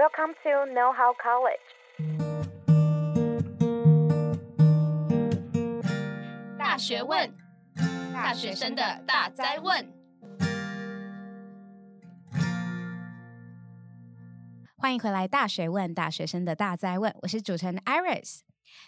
[0.00, 1.60] Welcome to Know How College。
[6.56, 7.30] 大学问，
[8.10, 9.86] 大学生的大哉问。
[14.78, 17.14] 欢迎回来，《大学问》大学生的大哉问。
[17.20, 18.40] 我是主持人 Iris。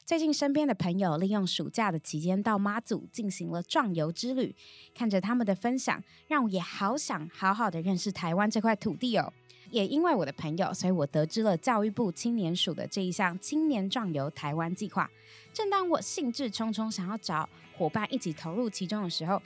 [0.06, 4.56] 最近身边的朋友利用暑假的期间到妈祖进行了壮游之旅，
[4.94, 9.30] 看着他们的分享，让我也好想好好的认识台湾这块土地哦。
[9.72, 15.10] 也因为我的朋友，所以我得知了教育部青年署的这一项青年壮游台湾计划。
[15.52, 19.40] 正当我兴致冲冲想要找伙伴一起投入其中的时候，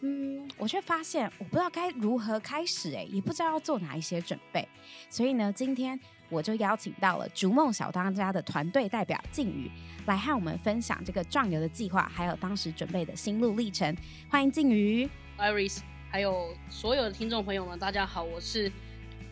[0.00, 4.68] 嗯，我却发现我不知道该如何开始，诶，也不知道要做哪一些准备。
[5.08, 5.98] 所以呢，今天。
[6.30, 9.70] 我就邀请到了逐梦小当家的团队代表靖宇
[10.04, 13.96] 来和我们分享这个壮游的计划，还有当时准备的心路历程。
[14.28, 15.08] 欢迎靖宇
[15.38, 15.78] ，Iris，
[16.10, 18.70] 还有所有的听众朋友们，大家好，我是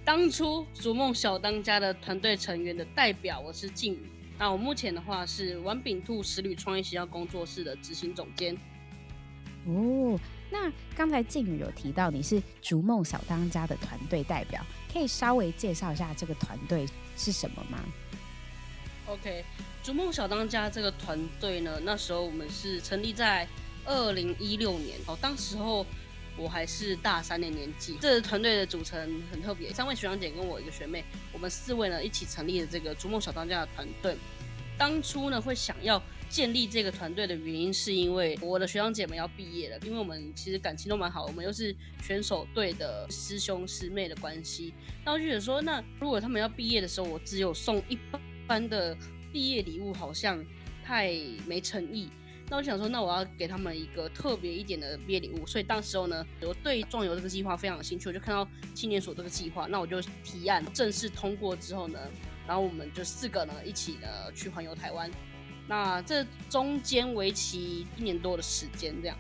[0.07, 4.09] 当初逐梦小当家的团队成员的代表，我是靖宇。
[4.39, 8.57] 那我目前的话是玩饼兔十旅创业学校工作室的执行总监。
[9.67, 10.17] 哦，
[10.49, 14.65] 那刚才靖宇有提到你是逐梦小当家的团队代表。
[14.93, 17.81] 可以稍微介绍一下这个团队是什么吗
[19.09, 19.45] ？OK，
[19.83, 23.47] 逐梦小当家这个团队呢，那时候我们是成立在
[23.85, 25.85] 二零一六年哦，当时候
[26.37, 27.97] 我还是大三的年纪。
[28.01, 34.17] 这个团队的组成很特别，三位学长姐跟我一个学妹，我们四位呢一起成立了这个逐梦小当家的团队。
[34.79, 36.03] 当初呢会想要。
[36.29, 44.75] 建立这个团队的原因，是因为我的学长姐们要毕业了，因为我们其实感情都蛮好，我们又是选手队的师兄师妹的关系。
[45.05, 47.97] 那我就觉得说，那如果他们要毕业的时候，我只有送一
[48.45, 48.95] 般的
[49.33, 50.45] 毕业礼物，好像
[50.85, 52.11] 太没诚意。
[52.49, 55.45] 那我想说，那我要给他们一个特别一点的毕业礼物。
[55.47, 61.99] 所以当时候呢，我对壮游这个计划非常有兴趣，我就看到青年所这个计划，那我就提案正式通过之后呢，
[62.47, 65.11] 然后我们就四个呢一起呢去环游台湾。
[65.67, 69.19] 那这中间为期一年多的时间，这样。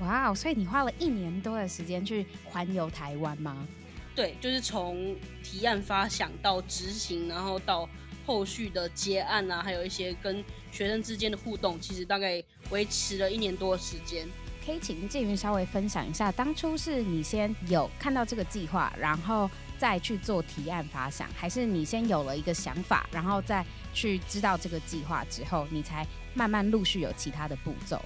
[0.00, 3.66] 哇哦，所以你花了一年多的时间去环游台湾吗？
[4.14, 7.88] 对，就是从提案发想到执行，然后到
[8.24, 14.26] 后续的结案啊，还有一些跟学生之间的互动，其实大概维持了一年多的时间。
[14.64, 28.00] 可以请建云稍微分享一下，当初是你先有看到这个计划，然后再去做提案发想，还是你先有了一个想法，然后再去知道这个计划之后，你才慢慢陆续有其他的步骤？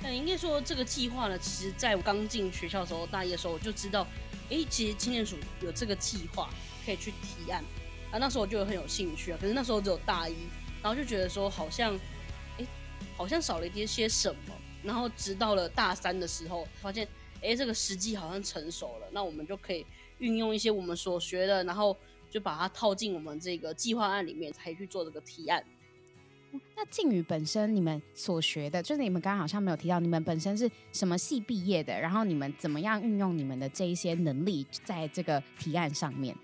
[0.00, 4.06] 那应该说这个计划呢，其实在我刚进学校的时候，大一的时候我就知道，
[4.48, 6.48] 哎，其实青年署有这个计划
[6.86, 7.62] 可以去提案
[8.10, 10.34] 啊，那时候我就很有兴趣啊，可是那时候只有大一，
[10.82, 11.98] 然后就觉得说好像，
[12.58, 12.66] 哎，
[13.16, 14.54] 好像少了一些些什么。
[14.82, 17.08] 然后直到了大三的时候，发现，
[17.42, 19.84] 哎，这个时机好像成熟了，那我们就可以
[20.18, 21.96] 运用一些我们所学的，然后
[22.30, 25.64] 就把它套进我们这个计划案里面，才去做这个提案。
[26.76, 31.98] 那靖宇本身你们所学的，就是你们刚刚好像没有提到，你们本身是什么系毕业的？
[31.98, 36.36] 然后你们怎么样运用你们的这一些能力在这个提案上面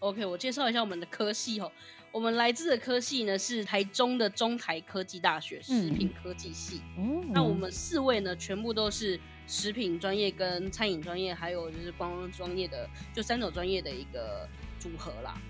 [0.00, 1.70] ？OK，我介绍一下我们的科系哦。
[2.12, 6.80] 我们来自的科系呢是台中的中台科技大学食品科技系。
[6.98, 14.48] 嗯，那我们四位呢全部都是食品专业、跟餐饮专业，还有就是观光专业的，就三种专业的一个
[14.80, 15.40] 组合啦。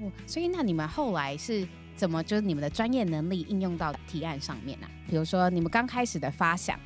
[0.00, 1.66] 哦，所以那你们后来是
[1.96, 4.86] 怎么就是你们的专业能力应用到提案上面呢？
[4.86, 5.08] 啊？
[5.08, 6.78] 比如说你们刚开始的发想。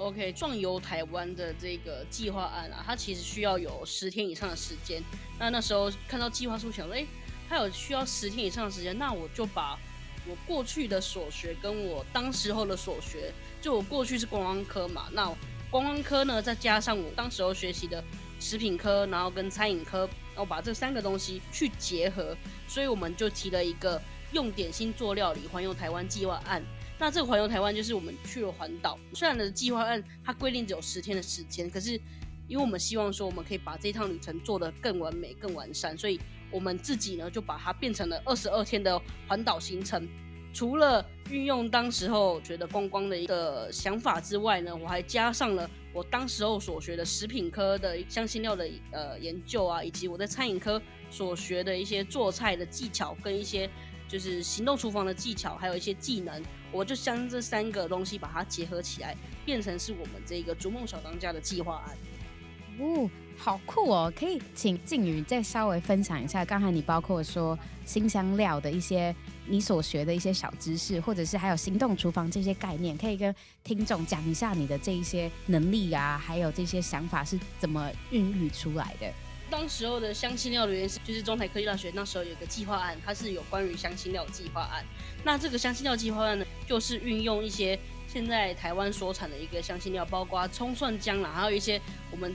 [0.00, 5.02] OK，壮游台湾的这个计划案啊，它其实需要有十天以上的时间。
[5.38, 7.06] 那那时候看到计划书，想说，哎，
[7.46, 9.78] 它有需要十天以上的时间，那我就把
[10.26, 15.26] 我过去的所学跟我当时候的所学，就我过去是观光科嘛，那
[15.70, 18.02] 观光科呢，再加上我当时候学习的
[18.40, 22.34] 食品科，然后跟餐饮科，然后把这三个东西去结合，
[22.66, 24.00] 所以我们就提了一个
[24.32, 26.64] 用点心做料理环游台湾计划案。
[27.00, 31.92] 那这个环游台湾就是我们去了环岛，虽然的计划案它规定只有十天的时间，可是
[32.46, 36.20] 因为我们希望说我们可以把这一趟旅程做得更完美、更完善，所以
[36.50, 40.06] 我们自己呢就把它变成了二十二天的环岛行程。
[40.52, 50.78] 除了运用当时候觉得观光的一个想法之外呢，我还加上了我当时候所学的食品科的香辛料的呃研究啊，以及我在餐饮科
[51.10, 53.70] 所学的一些做菜的技巧跟一些。
[54.08, 56.42] 就是行动厨房的技巧，还有一些技能，
[56.72, 61.96] 我就将这三个东西把它结合起来，变成是我们这个逐梦小当家的计划案。
[62.78, 64.10] 哦，好酷哦！
[64.16, 69.14] 可以请静宇再稍微分享一下，刚才你包括说新香料的一些
[69.46, 79.12] 你所学的一些小知识，或者是还有行动厨房这些概念，可以跟听众讲一下你的这一些能力啊，还有这些想法是怎么孕育出来的
[79.50, 84.84] 当时候的香辛料的原因，就是中台科技大学那时候有一个计划案，它是有关于香辛料计划案。
[85.24, 91.80] 那这个香辛料计划案呢，就是运用一些现在台湾所产的一个香辛料，包括葱蒜姜啦，还有一些
[92.12, 92.32] 我们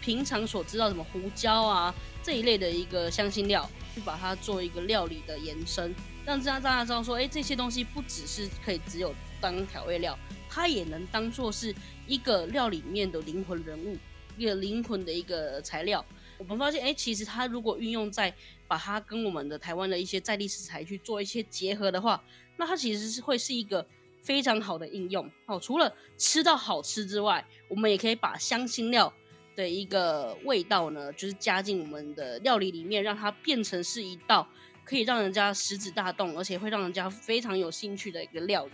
[0.00, 1.92] 平常所知道什么胡椒啊
[2.22, 5.92] 这一类的一个香辛料，去把它做一个料理的延伸，
[6.24, 10.16] 让大家知道说，哎，这些东西不只是可以只有当调味料，
[10.48, 11.74] 它也能当做是
[12.06, 13.96] 一个料理里面的灵魂人物，
[14.36, 16.04] 一个灵魂的一个材料。
[16.38, 18.32] 我们发现，哎，其实它如果运用在
[18.68, 22.22] 把它跟我们的台湾的一些在地食材去做一些结合的话，
[22.56, 23.84] 那它其实是会是一个
[24.22, 25.28] 非常好的应用。
[25.46, 29.12] 哦，除了吃到好吃之外，我们也可以把香辛料
[29.56, 34.48] 的一个味道呢，就是加进我们的料理里面，让它变成是一道
[34.84, 38.72] 可以让人家食指大动，而且会让人家非常有兴趣的一个料理。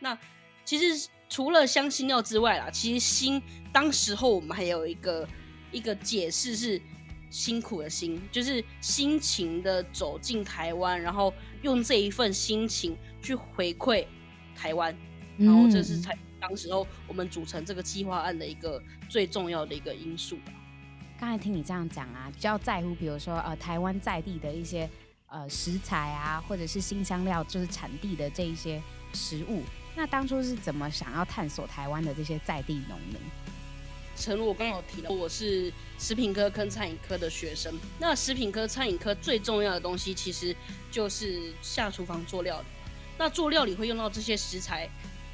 [0.00, 0.18] 那
[0.66, 3.40] 其实除了香辛料之外啦，其实辛
[3.72, 5.26] 当时候我们还有一个
[5.72, 6.78] 一个解释是。
[7.30, 11.32] 辛苦的心，就是辛勤的走进台湾，然后
[11.62, 14.06] 用这一份心情去回馈
[14.54, 14.96] 台湾，
[15.36, 20.38] 然后这是才当时候我们组成这个计划案的一个最重要的一个因素。
[21.18, 24.88] 刚才听你这样讲啊，比较在乎，比如说呃台湾在地的一些
[25.28, 28.82] 呃食材啊，或者是新香料，就是产地的这一些
[29.12, 29.62] 食物。
[29.94, 33.16] 那当初是怎么想要探索台湾的这些在地农民？
[34.16, 37.78] 诚如我刚刚有提到，我是食品科跟餐饮科的学生。
[37.98, 40.56] 那食品科、餐饮科最重要的东西，其实
[40.90, 42.66] 就是下厨房做料理。
[43.18, 44.88] 那做料理会用到这些食材，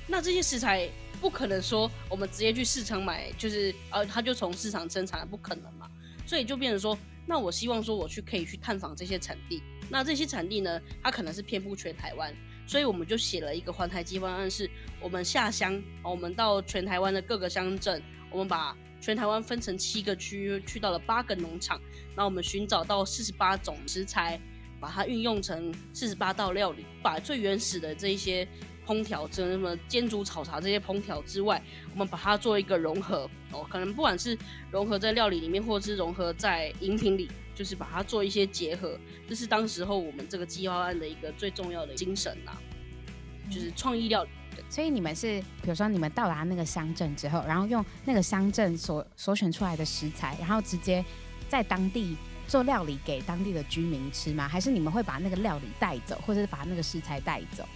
[0.07, 0.89] 那这些食材
[1.21, 5.89] 不可能说我们直接去市场买，就是呃，他就从市场生产，不可能嘛。
[6.27, 6.97] 所以就变成说，
[7.27, 9.63] 那我希望说我去可以去探访这些产地。
[9.89, 12.35] 那这些产地呢，它可能是遍布全台湾，
[12.67, 14.69] 所以我们就写了一个环台计划案，是
[15.01, 18.03] 我们下乡，我们到全台湾的各个乡镇。
[18.33, 21.81] 我们把全台湾分成七个区，去到了八个农场，
[22.17, 24.41] 那我们寻找到四十八种食材，
[24.81, 28.47] 把它运用成四十八道料理，把最原始的这一些
[28.87, 31.63] 烹调，这什么煎煮炒茶这些烹调之外，
[31.93, 34.37] 我们把它做一个融合哦，可能不管是
[34.71, 38.99] 融合在料理里面，或者是融合在饮品里，就是把它做一些结合，
[39.29, 42.63] 这是当时候我们这个计划案的一个最重要的精神呐、啊，
[43.51, 44.31] 就是创意料理。
[44.69, 51.05] 所以你们是，比如说你们到达那个乡镇之后，然后用那个乡镇所所选出来的食材，然后直接
[51.49, 52.17] 在当地
[52.49, 54.49] 做料理给当地的居民吃吗？
[54.49, 57.67] 还是你们会把那个料理带走，或者是把那个食材带走？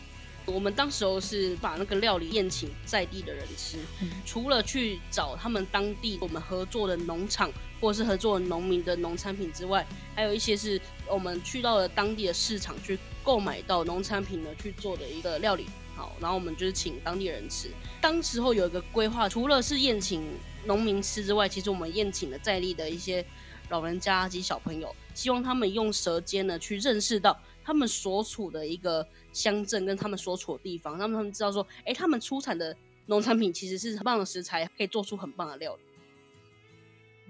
[0.45, 7.51] 我们当时候是把那个料理宴请在地的人吃，嗯、除了去找他们当地我们合作的农场
[7.81, 9.85] 或者是合作农民的农产品之外，
[10.15, 15.67] 还有一些是我们去到了当地的市场去购买到农产品呢去做的一个料理。
[15.97, 17.71] 好，然后我们就是请当地人吃。
[18.01, 20.23] 当时候有一个规划，除了是宴请
[20.67, 23.25] 农民吃之外，其实我们宴请了在地的一些
[23.71, 32.77] 老人家及小朋友，希望他们用舌尖呢去认识到他们所处的一个乡镇跟他们所处的地方，让他们知道说，哎，他们出产的
[33.07, 35.81] 农产品其实是很棒的食材，可以做出很棒的料理。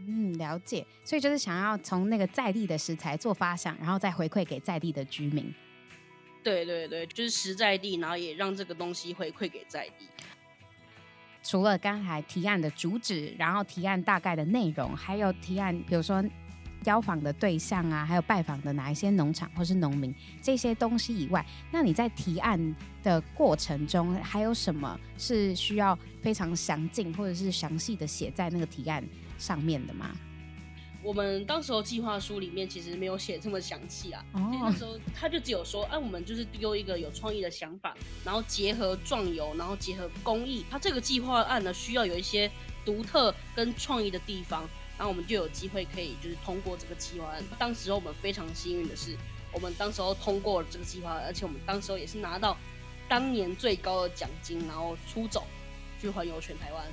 [0.09, 0.85] 嗯，了解。
[1.05, 5.55] 所以就是想要从那个在地的食材做发想，然后再回馈给在地的居民。
[6.47, 10.07] 对对对，就是实在地，然后也让这个东西回馈给在地。
[11.43, 16.25] 除了刚才提案的主旨，然后提案大概的内容，还有提案，比如说
[16.85, 29.03] 邀访的对象啊，还有拜访的哪一些农场或是农民这些东西以外，那你在提案的过程中，还有什么是需要非常详尽或者是详细的写在那个提案
[29.37, 30.17] 上面的吗？
[31.07, 42.51] 我们当时候计划书里面其实没有写这么详细啊，哦、那时候他就只有说，哎、啊，我们就是丢一个有创意的想法，然后结合壮游，然后结合公益，它这个计划案呢需要有一些
[42.85, 47.41] 独特跟创意的地方，然后我们就有机会可以就是通过这个计划案。
[47.57, 49.17] 当时候我们非常幸运的是，
[49.53, 52.57] 我们当时候通过了这个计划，而且我们当时候也是拿到
[53.09, 55.47] 当年最高的奖金，然后出走
[56.01, 56.85] 去环游全台湾。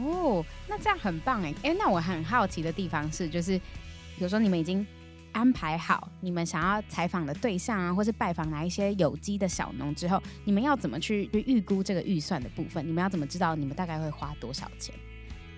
[0.00, 1.54] 哦，那这样很棒哎！
[1.62, 4.86] 哎，那我很好奇的地方是，就是比如说你们已经
[5.32, 12.86] 安排好你们想要采访的对象啊，或是拜访哪一些有机的小农之后，你们要怎么去去预估这个预算的部分？
[12.86, 14.94] 你们要怎么知道你们大概会花多少钱？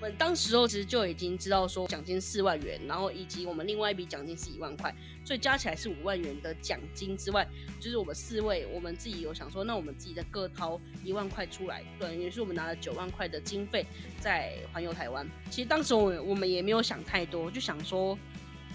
[0.00, 4.90] 我们当时候其实就已经知道说奖金四万元，然后以及我们另外一笔奖金是一万块，
[5.26, 7.46] 所以加起来是五万元的奖金之外，
[7.78, 13.84] 就是我们四位我们自己有想说，那我们自己的各掏一万块出来，等于是我们拿了九万块的经费
[14.18, 15.28] 在环游台湾。
[15.50, 18.18] 其实当时我们我们也没有想太多，就想说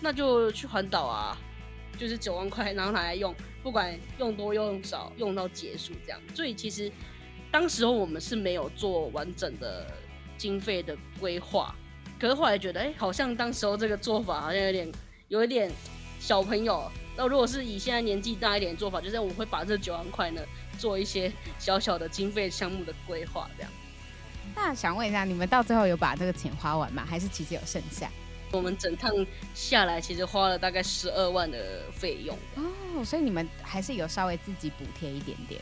[0.01, 1.35] 那就去环岛啊，
[1.97, 6.21] 就是九万块，然后拿来用，不管用多用少，用到结束这样。
[6.35, 6.91] 所以其实
[7.51, 9.91] 当时候我们是没有做完整的。
[10.37, 11.73] 经费的规划，
[12.19, 14.91] 可可是后来觉得，哎、欸，好像当时候这个做法好像有点
[15.27, 15.71] 有一点
[16.19, 16.91] 小朋友。
[17.15, 20.41] 那如果是以现在年纪大一点的做法，就是我会把这九万块呢
[20.79, 23.71] 做一些小小的经费项目的规划，这样。
[24.55, 27.05] 那想问一下，你们到最后有把这个钱花完吗？
[27.07, 28.09] 还是其实有剩下？
[28.51, 29.13] 我们整趟
[29.53, 35.61] 下来其实花了大概十二万的费用哦，所以你们还是有稍微自己补贴一点点，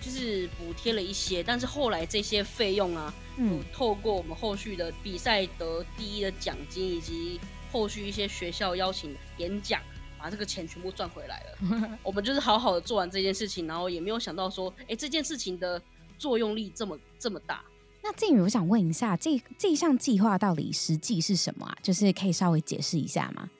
[0.00, 7.38] 就是补贴了一些，但是后来这些费用啊，嗯，透过我们后续的比赛得第一的奖金，以及
[7.70, 9.80] 后续一些学校邀请演讲，
[10.18, 11.98] 把这个钱全部赚回来了。
[12.02, 15.80] 我们就是好好的做完这件事情，然后也没有想到说，哎、欸，这件事情的
[16.18, 17.62] 作用力这么这么大。
[18.02, 21.76] 那静宇，我想问一下，这这一项计划到底实际是什么啊？
[21.82, 23.50] 就是可以稍微解释一下吗？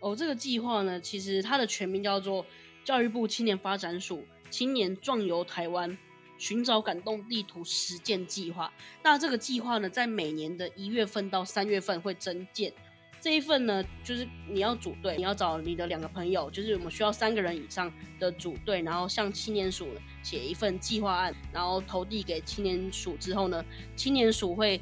[0.00, 2.44] 哦，这个计划呢，其实它的全名叫做
[2.84, 4.24] 教育部青年发展署
[4.54, 5.98] 青年壮游台湾
[6.38, 8.72] 寻找感动地图实践计划。
[9.02, 12.72] 那这个计划呢，在每年的一月份到三月份会增建。
[13.20, 19.88] 这一份呢，就是你要组队，你要找你的两个朋友，就是我们需要三个人以上的组队，然后向青年署
[20.22, 23.64] 写一份计划案，然后投递给青年署之后呢，
[23.96, 24.80] 青年署会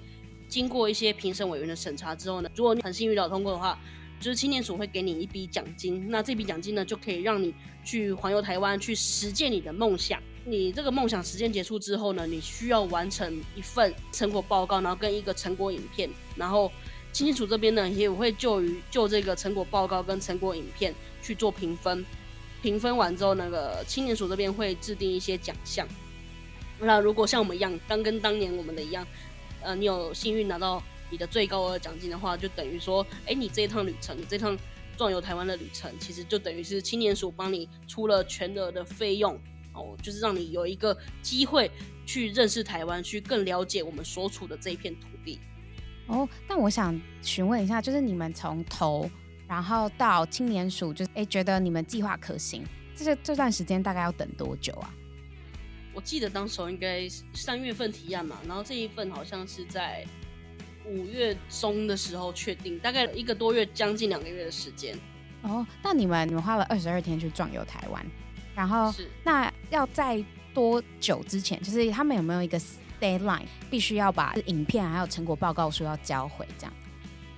[0.48, 3.80] 经过一些评审委员的审查之后呢，如果你很幸运的通过的话，
[4.22, 7.52] 就是青年署会给你一笔奖金，那这笔奖金呢，就可以让你
[7.84, 10.22] 去环游台湾，去实践你的梦想。
[10.44, 16.70] 你这个梦想实践结束之后呢，你需要完成一份成果报告，然后跟一个成果影片，然后。
[17.14, 22.02] 青年署这边呢，也会就于就这个成果报告跟成果影片去做评分，
[22.62, 25.86] 评分完之后，那个青年署这边会制定一些奖项。
[26.80, 29.06] 那如果像我们一样，刚跟当年我们的一样，
[29.60, 34.58] 呃，你有幸运拿到你的最高额奖金的话，就等于说，哎，你这一趟旅程，你这趟
[34.96, 39.38] 壮游台湾的旅程，其实就等于是青年署帮你出了全额的费用
[39.74, 41.70] 哦，就是让你有一个机会
[42.06, 45.38] 去认识台湾，去更了解我们所处的这一片土地。
[46.06, 49.08] 哦，但我想询问一下，就是你们从投，
[49.46, 52.64] 然后到青年署，就是哎，觉得你们计划可行，
[52.96, 54.94] 这这这段时间大概要等多久啊？
[55.94, 60.02] 我记得当时应该三月份提案嘛，然后这一份好像是在
[60.86, 64.96] 五月中的时候确定，大概一个多月，将近两个月的时间。
[65.42, 68.04] 哦，那你们你们花了二十二天去壮游台湾，
[68.54, 70.24] 然后是那要在
[70.54, 71.60] 多久之前？
[71.62, 72.60] 就是他们有没有一个
[73.00, 76.72] ？Deadline 必须要把影片还有成果报告书要交回，这样。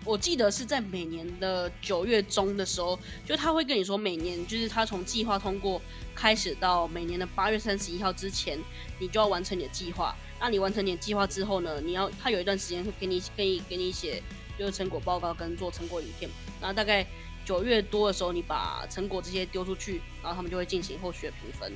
[0.04, 5.80] 我记得是在每年的九月中的时候，就他会跟你说，每年就是他从计划通过
[6.14, 8.58] 开始到每年的八月三十一号之前，
[9.00, 10.14] 你就要完成你的计划。
[10.38, 14.22] 那你完成你的计划之后呢，你要他有一段时间会给你给你给你写
[14.58, 16.30] 就是成果报告跟做成果影片。
[16.60, 17.06] 然后大概
[17.46, 21.72] 九月多的时候，你把成果这些丢出去，然后他们就会进行后续的评分。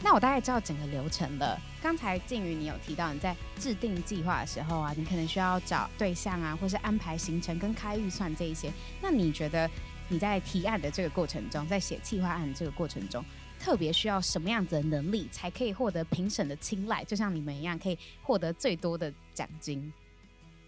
[0.00, 1.60] 那我大概知道整个流程了。
[1.82, 8.72] 刚才静宇你有提到你在制定计划的时候啊，你可能需要找对象啊，或是安排行程跟开预算这一些。
[9.02, 9.68] 那你觉得
[10.08, 13.24] 你在提案的这个过程中，在写计划案的这个过程中，
[13.58, 17.04] 特别需要什么样子的能力，才可以获得评审的青睐？
[17.04, 19.92] 就像你们一样，可以获得最多的奖金。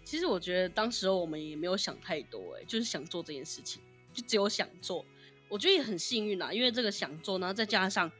[0.03, 3.81] 其实我觉得当时我们也没有想太多，哎，就是想做这件事情，
[4.13, 5.05] 就只有想做。
[5.47, 8.11] 我觉得也很幸运啊，因为这个想做，然后再加上。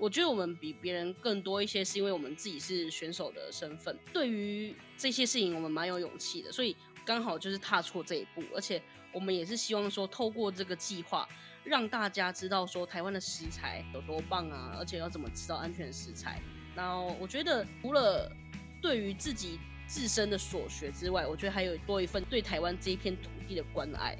[0.00, 8.42] 我觉得我们比别人更多一些，是因为我们自己是选手的身份，对于这些事情我们蛮有勇气的，所以刚好就是踏出这一步。
[8.54, 11.28] 而且我们也是希望说，透过这个计划，
[11.64, 16.40] 让大家知道说台湾的食材有多棒啊，而且要怎么吃到安全食材。
[16.74, 18.32] 然后我觉得除了
[18.80, 24.16] 对于自己自身的所学之外，我觉得还有多一份对台湾这一片土地的关爱。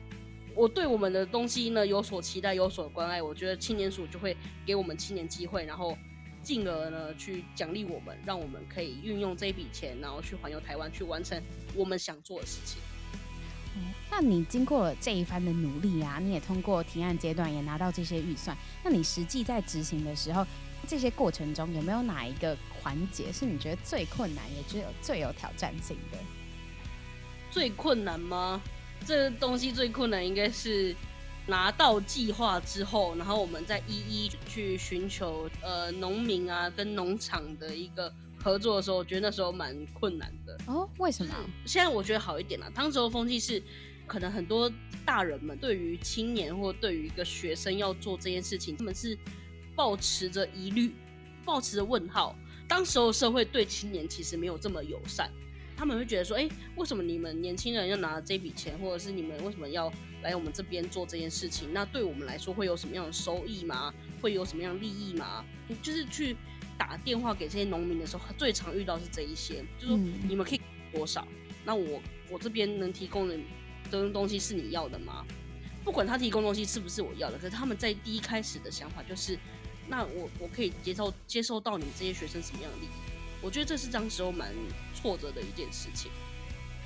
[0.54, 3.22] 我对我们的东西呢有所期待，有所关爱。
[3.22, 5.96] 我觉得青年署就会给我们青年机会，然后
[6.42, 11.40] 进而呢去奖励我们，让我们可以运用这笔钱，然后去环游台湾，去完成
[11.74, 12.80] 我们想做的事情。
[13.76, 18.56] 嗯，那你经过这一番的努力啊，你也通过提案阶段，也拿到这些预算。
[18.82, 20.44] 那你实际在执行的时候，
[20.88, 26.18] 这些过程中有没有哪一个环节是你觉得最困难，也只有最有挑战性的？
[27.52, 28.60] 最困难吗？
[29.06, 30.94] 这东西最困难应该是
[31.46, 40.88] 拿到计划之后，然后我们再一一去寻求呃农民啊跟农场的一个合作的时候，我觉得那时候蛮困难的哦。
[40.98, 41.34] 为什么？
[41.66, 42.70] 现在我觉得好一点了。
[42.74, 43.60] 当时候风气是，
[44.06, 44.70] 可能很多
[45.04, 49.18] 大人们对于青年或对于一个学生要做这件事情，他们是
[49.74, 50.94] 抱持着疑虑，
[51.44, 52.36] 抱持着问号。
[52.68, 55.28] 当时候社会对青年其实没有这么友善。
[55.80, 56.46] 他们会觉得说，哎，
[56.76, 61.72] 为什么你们年轻人要拿这笔钱，或者是你们为什么要来我们这边做这件事情？
[61.72, 63.90] 那对我们来说会有什么样的收益吗？
[64.20, 65.42] 会有什么样的利益吗？
[65.82, 66.36] 就是去
[66.76, 69.96] 打电话给这些农民的时候，最常遇到是这一些，就是说
[70.28, 70.60] 你们可以
[70.92, 71.26] 多少，
[71.64, 73.34] 那我我这边能提供的
[73.90, 75.24] 东东西是你要的吗？
[75.82, 79.38] 不管他提供东西是不是我要的，可是他们在第一开始的想法就是，
[79.88, 83.09] 那我我可以接受接受到你们这些学生什么样的利益？
[83.40, 84.52] 我觉得这是当时候蛮
[84.94, 86.10] 挫折的一件事情。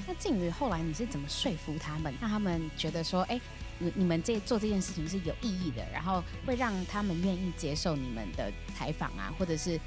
[0.06, 3.40] 那静瑜后来你是怎么说服他们，让他们觉得说，哎、欸，
[3.78, 9.80] 你你们这做这件事情是有意义的，然后会让他们愿意接受你们的采访啊，或者是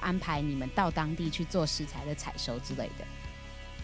[0.00, 3.04] 安排你们到当地去做食材的采收之类的。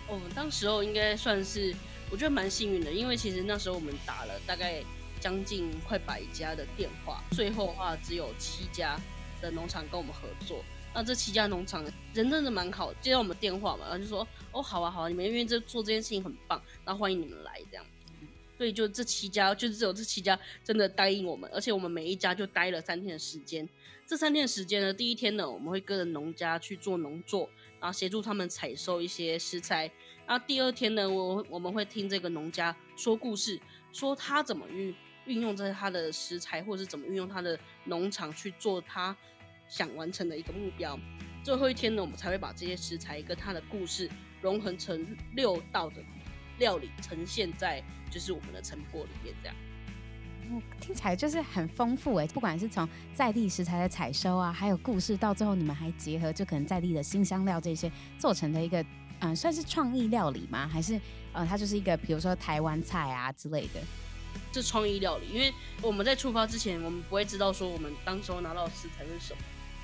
[0.08, 1.74] 哦，当时候应该算是。
[2.10, 4.82] 我觉得蛮幸运的，因为其实那时候我们打了大概
[5.20, 8.98] 将近快百家的电话，最后的话只有七家
[9.42, 10.64] 的农场跟我们合作。
[10.94, 17.84] 那这七家农场人真的蛮好，接到我们电话嘛，然后就说：“哦，好啊，好啊，你们因为这做这件事情很棒，然后欢迎你们来这样。”
[18.56, 23.68] 所以就这七家，就只有这七家真的答应我们，而且我们每一家就待了三天的时间。
[24.04, 29.88] 这三天的时间呢，第一天呢，我们会跟着农家去做农作，然后协助他们采收一些食材。
[30.26, 33.60] 那第二天呢，我我们会听这个农家说故事，
[33.92, 34.92] 说他怎么运
[35.26, 39.16] 运用在他的食材，或者是怎么运用他的农场去做他
[39.68, 40.98] 想完成的一个目标。
[41.44, 44.10] 最后一天呢，我们才会把这些食材跟它的故事
[44.40, 45.96] 融合成六道的
[46.58, 49.34] 料理，呈现在就是我们的成果里面。
[49.42, 58.84] 这样，听起来就是很丰富诶，不管是从在地食材的采收啊，还有故事，到最后你们还结合就可能在地的新香料这些做成的一个。
[59.20, 60.68] 嗯，算是创意料理吗？
[60.68, 61.00] 还是
[61.32, 63.80] 呃，它就是一个比如说台湾菜啊之类的？
[64.52, 69.40] 这创意料理，因为我们在出发之前，我们不会知道说我们当时候拿到的食材是什么。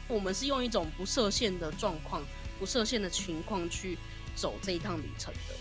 [0.08, 2.23] 我们是用一种不设限的状况、
[2.58, 3.96] 不设限的情况去
[4.34, 5.54] 走这一趟旅程的。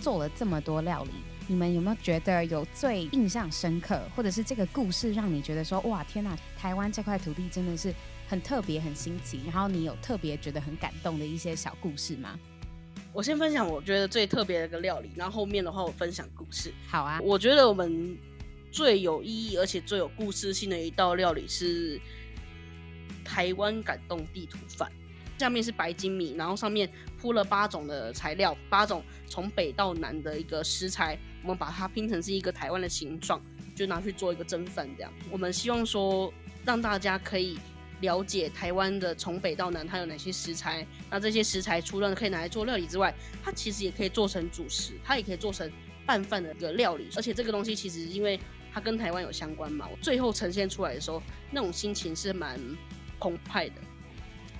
[0.00, 1.10] 做了这么多料理，
[1.46, 7.94] 你们有没有觉得有最印象深刻，或者是这个故事让你觉得说哇天哪，台湾这块土地真的是
[8.28, 12.38] 很特别、很新奇，然后你有特别觉得很感动的一些小故事吗？
[13.12, 16.74] 我先分享我觉得最特别的一个料理，然后后面的话我分享故事。
[16.88, 18.18] 好啊，我觉得我们
[18.72, 22.00] 最有意义而且最有故事性的一道料理是
[23.24, 24.90] 台湾感动地图饭。
[25.38, 33.42] 下面是白金米，然后上面铺了八种的材料，八种从北到南的一个食材，我们把它拼成是一个台湾的形状，
[33.74, 35.12] 就拿去做一个蒸饭这样。
[35.30, 36.32] 我们希望说
[36.64, 37.58] 让大家可以。
[38.00, 40.86] 了解台湾的从北到南，它有哪些食材？
[41.08, 45.70] 那这些食材除了可以拿来做料理之外，它其实也可以做成主食，它也可以做成
[46.04, 47.08] 拌饭的一个料理。
[47.16, 48.38] 而且这个东西其实因为
[48.70, 52.60] 它跟台湾有相关嘛，我最后呈现出来的时候，那种心情是蛮
[53.18, 53.74] 澎湃的。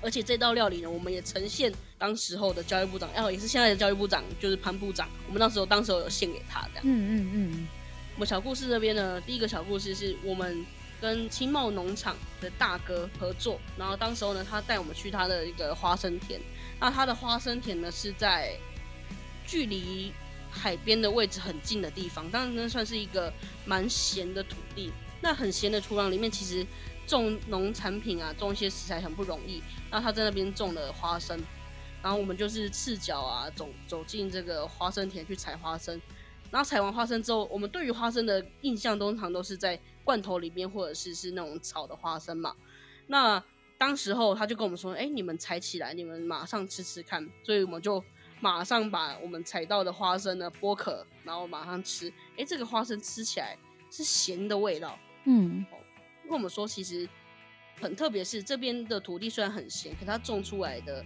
[0.03, 5.09] 而且这道料理呢，我们也呈现当时候的教育部长，哦，也是现在的教育部长，就是潘部长。
[5.27, 6.83] 我们那时候当时候有献给他这样。
[6.85, 7.69] 嗯嗯嗯。
[8.15, 10.65] 我们小故事这边呢，第一个小故事是我们。
[11.01, 16.41] 跟青茂农场的大哥合作，然后当时候呢，他带我们去他的一个花生田。
[16.81, 18.57] 那他的花生田呢，是在
[19.47, 20.15] 距离
[20.51, 23.31] 海边的位置很近的地方，当然呢，算是一个
[23.67, 24.91] 蛮咸的土地。
[25.21, 26.65] 那很咸的土壤里面，其实
[27.07, 29.63] 种农产品啊，种一些食材很不容易。
[29.91, 31.39] 那他在那边种了花生，
[32.03, 36.01] 然后我们就是赤脚啊，走走进这个花生田去采花生。
[36.51, 42.55] 然后采完花生之后，我们对于花生的印象通常都是在罐头里面，或者是是那种炒的花生嘛。
[43.09, 43.43] 那
[43.77, 48.03] 当时候他就跟我们说：“哎，你们采起来，你们马上吃吃看。”所以我们就
[48.41, 52.13] 马上把我们采到的花生呢剥壳，然后马上吃。
[52.37, 53.59] 哎，这个花生吃起来
[53.91, 54.97] 是咸的味道。
[55.25, 55.67] 嗯，
[56.25, 57.09] 跟我们说其实
[57.81, 61.05] 很特别，是这边的土地虽然很咸，可它种出来的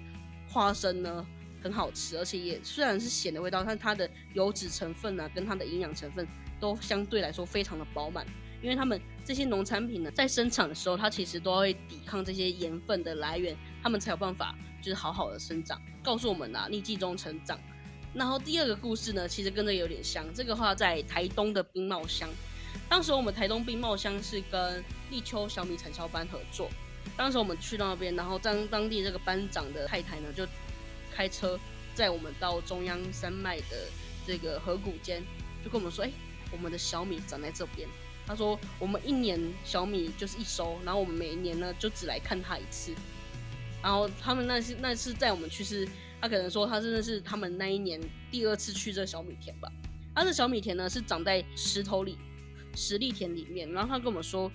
[0.49, 1.27] 花生呢。
[1.61, 6.25] 很好吃，而且也虽然是咸的味道，但它的油脂成分啊，跟它的营养成分
[6.61, 8.25] 都相对来说非常的饱满。
[8.63, 15.83] 因为他们这些农产品呢，在生产的时候，它其实都会抵抗这些盐分的来源，他们才有办法就是好好的生长。
[16.01, 17.59] 告诉我们啊，逆境中成长。
[18.15, 20.25] 然后第二个故事呢，其实跟这有点像。
[20.33, 22.29] 这个话在台东的冰帽乡，
[22.89, 26.71] 当时我们台东冰帽乡是跟立秋小米产销班合作。
[27.17, 30.47] 当时我们去到那边，然后当当地这个班长的太太呢，就
[31.15, 31.59] 开车
[31.95, 33.89] 载我们到中央山脉的
[34.27, 35.23] 这个河谷间，
[35.65, 36.11] 就跟我们说：“哎、
[36.51, 37.89] 我们的小米长在这边。”
[38.27, 42.93] 他说：“我们一年小米就是一收，然后我们每一年呢就只来看他一次。”
[43.83, 45.89] 然后他们那次那次载我们去是，
[46.21, 49.71] 他可能说他真的是他们那一年第二次去这小米田吧。
[50.15, 52.19] 他的小米田呢是长在石头里、
[52.75, 53.71] 石礫田里面。
[53.73, 54.51] 然后他跟我们说，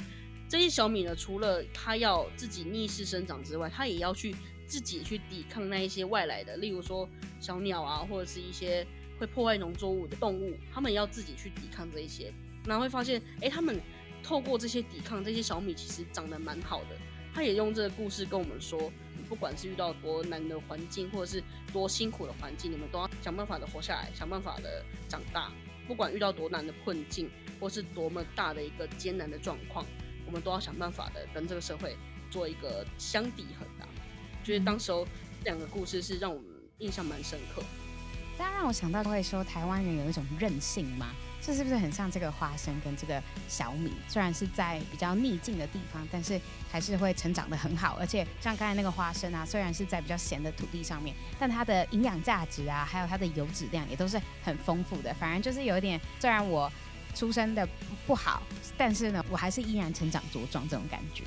[0.48, 4.36] 这些小米呢，除了它要自己逆势生长之外，它也要去。
[4.66, 7.08] 自己去抵抗那一些外来的，例如说
[7.40, 8.88] 小鸟啊，或者是一些
[9.20, 12.34] 会破坏农作物的动物，他们要自己去抵抗这一些，
[12.66, 13.80] 然后会发现，哎，他们
[14.24, 16.98] 透过这些抵抗，这些小米其实长得蛮好的。
[17.36, 18.92] 他也用这个故事跟我们说，
[19.28, 25.52] 不管是遇到多难的环境，或者是多辛苦的环境，你们都要想办法的活下来，想办法的长大。
[25.88, 29.86] 不管遇到多难的困境，或是多么大的一个艰难的状况，
[30.26, 31.96] 我们都要想办法的跟这个社会
[32.32, 33.88] 做一个相抵衡的。
[34.44, 35.08] 就是当时候
[35.44, 36.48] 两个故事是让我们
[36.80, 37.64] 印象蛮深刻。
[38.38, 41.14] 大家让我想到会说台湾人有一种韧性吗？
[41.46, 43.92] 这是不是很像这个花生跟这个小米？
[44.08, 46.40] 虽然是在比较逆境的地方，但是
[46.72, 47.98] 还是会成长得很好。
[48.00, 55.14] 而且像刚才那个花生啊，虽然是在比较咸的土地上面，但它的营养价值啊，还有它的油脂量也都是很丰富的。
[55.16, 56.72] 反而就是有一点，虽然我
[57.14, 57.68] 出生的
[58.08, 58.42] 不好，
[58.78, 61.26] 但是呢，我还是依然成长茁壮这种感觉。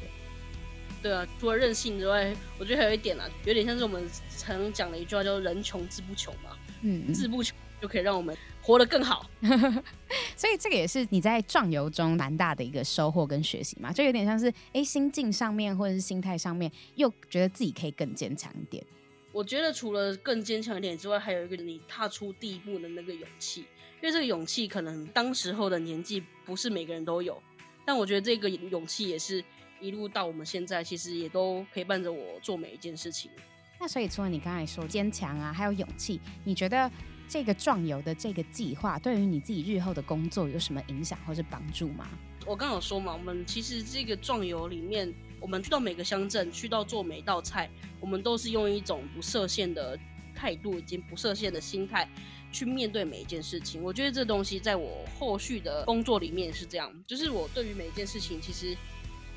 [1.02, 6.56] 对啊，除了韧性之外，我觉得还有一点啊，有点像是我们常讲的一句话，叫“人穷志不穷”嘛。
[6.80, 8.36] 嗯，志不穷就可以让我们。
[8.62, 9.24] 活得更好，
[10.34, 18.84] 所以这个也是你在壮游中蛮大的一个收获跟学习嘛，就有点像是哎，心境上面或者是心态上面，又觉得自己可以更坚强一点。
[19.30, 27.40] 我觉得除了更坚强一点之外，还有一个你踏出第一步的那个勇气，因为这个勇气可能当时候的年纪不是每个人都有，
[27.84, 29.44] 但我觉得这个勇气也是
[29.80, 33.30] 一路到我们现在，其实也都陪伴着我做每一件事情。
[33.78, 36.90] 那所以除了你刚才说坚强啊，还有勇气，你觉得？
[37.28, 42.08] 这个壮游的这个计划，对于你自己日后的工作有什么影响或是帮助吗？
[42.46, 47.68] 我刚有说嘛，我们其实这个壮游里面，我们去到每个乡镇，去到做每道菜，
[48.00, 49.98] 我们都是用一种不设限的
[50.32, 52.08] 态度以及不设限的心态
[52.52, 53.82] 去面对每一件事情。
[53.82, 58.76] 我觉得这东西在我后续的工作里面是这样，就是我对于每一件事情，其实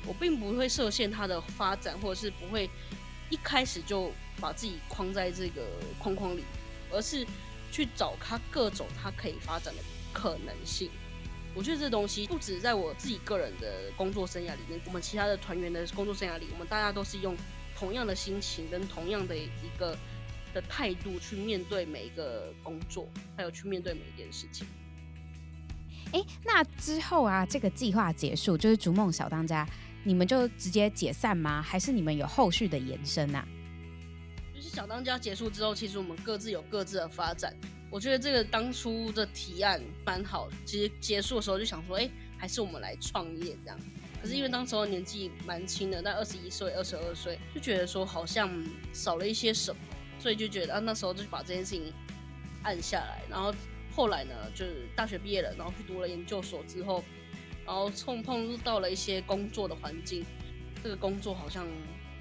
[0.06, 2.70] 我并不会设限它的发展，或者是不会
[3.28, 5.62] 一开始就把自己框在这个
[5.98, 6.44] 框框里，
[6.92, 7.26] 而是。
[7.70, 10.90] 去找它各种它可以发展的可能性，
[11.54, 17.36] 我觉得这东西不止在我自己个人的工作生涯里面，我们其他的团员的工作生涯里，我们大家都是用
[17.76, 19.96] 同样的心情跟同样的一个
[20.52, 24.66] 的态度去面对每一个工作，还有去面对每一件事情。
[26.12, 29.64] 诶，那之后啊，这个计划结束，就是逐梦小当家，
[30.02, 31.62] 你们就直接解散吗？
[31.62, 33.46] 还是你们有后续的延伸啊？
[34.60, 37.54] 小当家结束之后，其实我们各自有各自的发展。
[37.90, 40.48] 我觉得这个当初的提案蛮好。
[40.64, 43.78] 其实结束的时候就想说，哎、还是我们来创业这样。
[44.22, 48.48] 可是因为当时候年纪蛮轻的，那二十一岁、二十二岁，就觉得说好像
[48.92, 49.80] 少了一些什么，
[50.18, 51.92] 所以就觉得啊，那时候就把这件事情
[52.62, 53.22] 按下来。
[53.28, 53.52] 然后
[53.96, 57.02] 后来呢，就是大学毕业了，然后去读了研究所之后，
[57.66, 60.24] 然后碰碰到了一些工作的环境，
[60.82, 61.66] 这个工作好像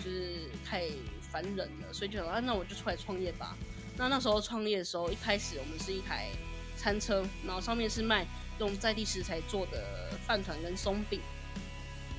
[0.03, 0.89] 就是太。
[1.31, 3.55] 烦人了，所以就想啊，那我就出来创业吧。
[3.97, 6.27] 那那时候创业的时候，一开始我们是一台
[6.77, 8.25] 餐车，然后上面是卖
[8.59, 11.19] 用在地食材做的饭团跟松饼。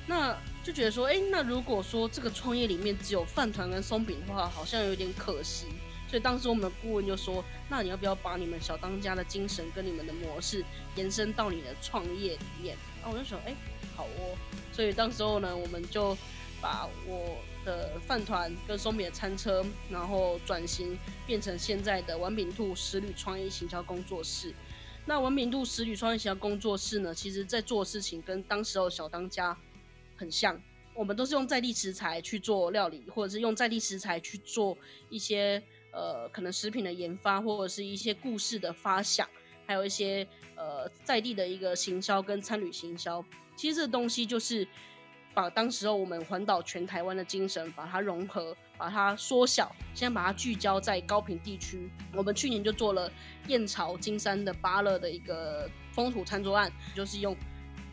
[0.07, 5.67] 那就觉得说，哎、那如果说这个创业里面只有饭团跟松饼的话，好像有点可惜。
[6.09, 10.63] 所以当时我们的顾问就说，那你要不要把你们小当家的精神跟你们的模式
[10.95, 12.75] 延伸到你的创业里面？
[13.01, 13.55] 然后我就说，哎、
[13.95, 14.37] 好哦。
[14.73, 16.17] 所以当时候呢，我们就
[16.61, 17.37] 把我。
[17.63, 20.97] 的饭团跟松饼的餐车，然后转型
[21.27, 24.51] 变成现在的玩饼兔食旅创意行销工作室。
[25.05, 29.55] 那玩饼兔食旅创意行销工作室呢，其实在做事情跟当时候小当家
[30.15, 30.59] 很像，
[30.95, 34.75] 我们都是用在地食材去做料理，或者是用在地食材去做
[35.11, 39.29] 一些呃可能食品的研发，或者是一些故事的发想，
[39.67, 43.23] 还有一些呃在地的一个行销跟餐旅行销。
[43.55, 44.67] 其实这东西就是。
[45.33, 51.89] 把当时候我们环岛全台湾的精神，把它融合，把它缩小，现在把它聚焦在高屏地区。
[52.13, 53.09] 我们去年就做了
[53.47, 57.33] 燕巢金山的芭乐的一个风土餐桌案，就是用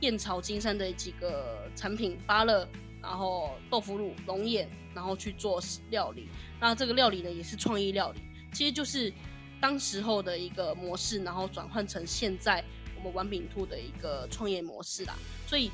[0.01, 2.69] 燕巢金山的几个产品，芭乐，
[3.01, 6.29] 然后豆腐乳、龙眼，然后去做料理。
[6.59, 8.21] 那这个料理呢，也是创意料理，
[8.53, 9.13] 其实就是
[9.61, 12.65] 当时候的一个模式，然后转换成现在
[12.97, 15.15] 我们玩饼兔的一个创业模式啦。
[15.47, 15.71] 所以。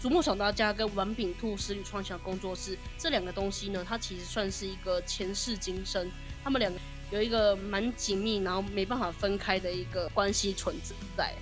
[0.00, 6.10] 竹木小当家跟玩饼兔食旅创想工作室这两个东西呢，它其实算是一个前世今生，
[6.44, 6.78] 他们两个
[7.10, 10.76] 有一个蛮紧密，然后没办法分开的一个关系存
[11.16, 11.34] 在。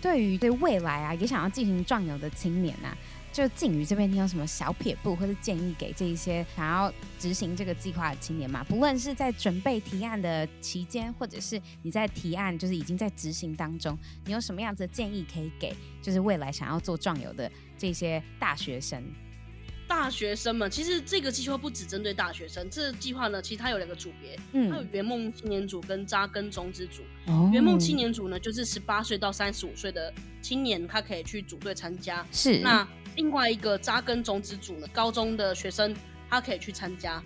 [0.00, 2.96] 对于对未来啊，也想要进行壮游的青年啊。
[3.32, 8.62] 就静宇这边，你有什么小撇步或者建议给这一些想要执行这个计划的青年吗？
[8.68, 15.74] 不论是在准备提案的期间，或者是你在提案就是已经在执行当中，你有什么样子的建议可以给？
[16.02, 19.02] 就是未来想要做壮游的这些大学生。
[19.88, 27.02] 大学生们，其实这个计划不只针对大学生，这个计划呢，其实它有两个组别，嗯，它有圆梦青年组跟扎根种子组。
[27.26, 32.26] 哦，圆梦青年组呢，就是十八岁到三十五岁的青年，他可以去组队参加。
[32.30, 32.86] 是，那。
[33.16, 35.94] 另外一个扎根种子组呢，高中的学生
[36.28, 37.22] 他可以去参加。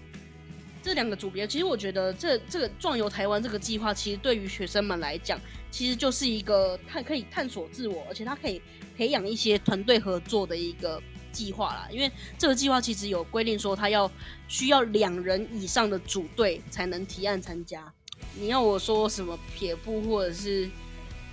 [0.82, 5.36] 这两个组别，其实我觉得这这个壮游台湾这个计划，其实对于学生们来讲，
[5.68, 8.62] 其实就是一个探可以探索自我，而且他可以
[8.96, 11.88] 培养一些团队合作的一个计划啦。
[11.90, 14.08] 因为这个计划其实有规定说，他要
[14.46, 17.92] 需要两人以上的组队才能提案参加。
[18.36, 20.70] 你要我说什么撇步或者是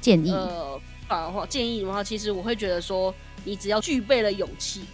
[0.01, 3.13] 建议呃，的话建议的话，其实我会觉得说，
[3.43, 4.86] 你只要具备了勇气。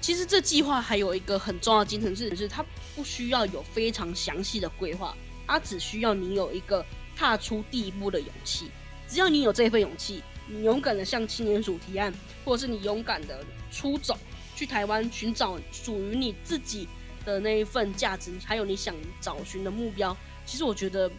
[0.00, 6.84] 其实这计划还有一个很重要的精神是，是它不需要有非常详细的规划，它只需要你有一个
[7.16, 8.70] 踏出第一步的勇气。
[9.08, 12.12] 只要你有这份勇气，你勇敢的向青年署提案，
[12.44, 14.18] 或者是你勇敢的出走
[14.54, 16.86] 去台湾寻找属于你自己
[17.24, 20.14] 的那一份价值，还有你想找寻的目标。
[20.44, 21.10] 其实我觉得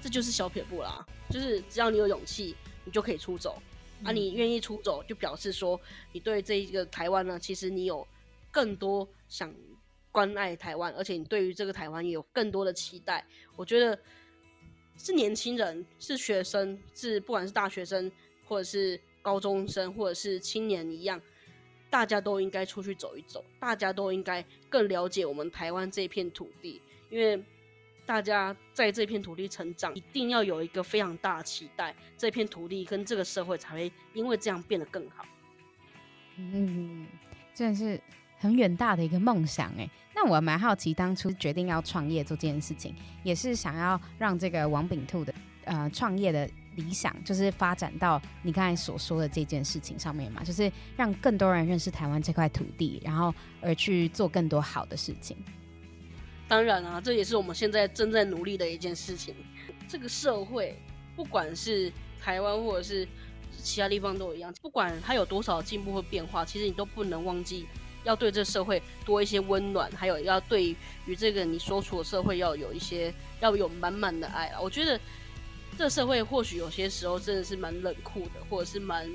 [0.00, 3.62] 这就是小撇步啦，就是只要你有勇气，你就可以出走。
[4.04, 5.80] 啊，你愿意出走，就表示说
[6.12, 8.06] 你对这一个台湾呢，其实你有
[8.50, 9.54] 更多想
[10.10, 13.24] 关爱台湾，而且你对于这个台湾也有更多的期待。
[13.56, 13.98] 我觉得
[14.96, 18.10] 是年轻人，是学生，是不管是大学生，
[18.46, 21.20] 或者是高中生，或者是青年一样，
[21.88, 27.42] 大家都应该出去走一走，大家都应该更了解我们台湾这片土地，因为。
[28.12, 35.24] 大家在这片土地成长，一定要有一个非常大的期待，这片土地跟这个社会才会因为这样变得更好。
[36.36, 37.06] 嗯，
[37.54, 37.98] 真的是
[38.36, 39.88] 很远大的一个梦想哎。
[40.14, 46.46] 那我蛮好奇，当初决定要创业做这件事情，也是想要让这个王炳兔的呃创业的
[46.76, 55.34] 理想，就是发展到你刚才所说的这件事情上面嘛，就是让更多人认识台湾这块土地，然后而去做更多好的事情。
[56.52, 59.34] 当然啊，这也是我们现在正在努力的一件事情。
[59.88, 60.78] 这个社会，
[61.16, 63.08] 不管是台湾或者是
[63.56, 67.66] 其他地方都一样，不管它有多少进步和变化，其实你都不能忘记
[68.04, 73.10] 要对这社会多一些温暖，还有要对于这个你所处的社会要有一些
[73.40, 74.60] 要有满满的爱啊。
[74.60, 75.00] 我觉得
[75.78, 79.10] 这社会或许有些时候真的是蛮冷酷的，或者是蛮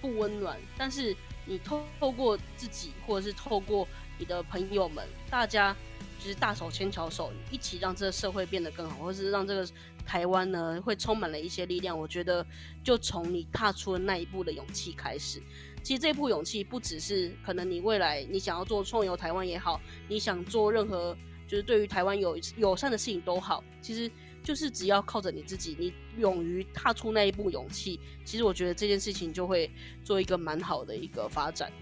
[0.00, 3.88] 不温暖，但是你透透过自己，或者是透过
[4.20, 5.76] 你的朋友们，大家。
[6.20, 9.66] 就是大手牵小手，一起让这个社会变得更好，或是让这个
[10.04, 11.98] 台湾呢会充满了一些力量。
[11.98, 12.46] 我觉得，
[12.84, 15.40] 就从你踏出的那一步的勇气开始。
[15.82, 21.16] 其实这一步勇气不只是可能你未来你想要做创游台湾也好，你想做任何
[21.48, 24.10] 就是对于台湾有友善的事情都好，其实
[24.42, 29.70] 就是只要靠着你自己，你勇于踏出那一步勇气，其实我觉得这件事情就会
[30.04, 31.72] 做一个蛮好的一个发展。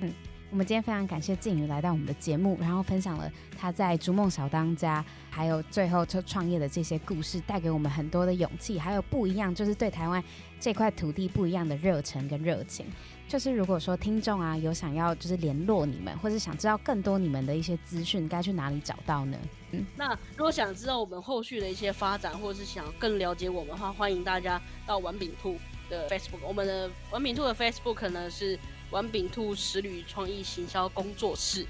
[0.00, 0.12] 嗯。
[0.54, 10.22] 我们今天非常感谢静瑜来到我们的节目，然后分享了他在逐梦小当家，还有最后就创业的这些故事，带给我们很多的勇气，还有不一样，就是对台湾
[10.60, 12.86] 这块土地不一样的热忱跟热情。
[13.26, 19.36] 就是如果说听众啊有想要就是联络你们，或是想知道更多你们的一些资讯，该去哪里找到呢？
[19.72, 25.56] 嗯，那如果想知道我们后续的一些发展，或者是想更了解我们的话，欢迎大家到王炳兔
[25.90, 28.56] 的 Facebook，我们的王炳兔的 Facebook 呢是。
[28.94, 31.66] 王炳兔食旅创意行销工作室，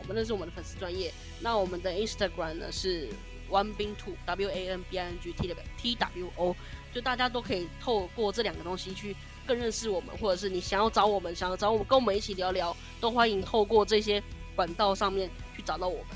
[0.00, 1.12] 我们那是我们的粉丝专业。
[1.38, 3.10] 那我们的 Instagram 呢是
[3.50, 5.34] 王炳兔 W A N B I N G
[5.76, 6.56] T W O，
[6.90, 9.14] 就大家都可以透过这两个东西去
[9.46, 14.22] 更认识我们，或者是你想要找我们，想要找我们跟我们一起聊聊，都欢迎透过这些
[14.56, 16.06] 管道上面去找到我们。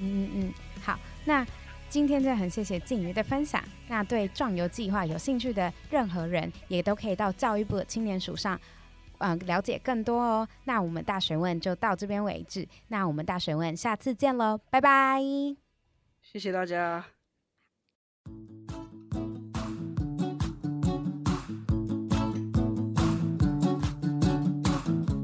[0.00, 1.46] 嗯嗯，好，那
[1.90, 3.62] 今天就很谢谢静瑜的分享。
[3.88, 8.58] 那对壮游计划有兴趣的任何人，也都可以到教育部的青年署上。
[9.22, 10.46] 嗯，了解更多哦。
[10.64, 12.66] 那我们大学问就到这边为止。
[12.88, 15.20] 那我们大学问下次见喽，拜拜。
[16.20, 17.04] 谢谢大家。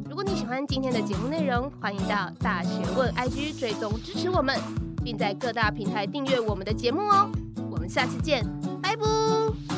[0.08, 4.58] 如果你喜欢今天的节目内容，欢迎到大学问 IG 追踪支持我们，
[5.04, 7.30] 并在各大平台订阅我们的节目哦。
[7.70, 8.44] 我们下次见，
[8.82, 9.77] 拜拜。